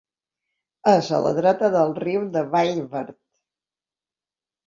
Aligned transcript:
És 0.91 1.09
a 1.17 1.17
la 1.25 1.33
dreta 1.39 1.69
del 1.75 1.93
riu 1.99 2.25
de 2.37 2.43
Vallverd. 2.55 3.17